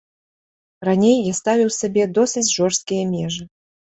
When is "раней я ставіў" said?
0.87-1.69